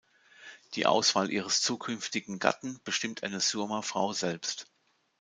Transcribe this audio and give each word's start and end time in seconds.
Die 0.73 0.87
Auswahl 0.87 1.29
ihres 1.29 1.61
zukünftigen 1.61 2.39
Gatten 2.39 2.81
bestimmt 2.83 3.21
eine 3.21 3.39
Surma-Frau 3.39 4.13
selbst. 4.13 4.65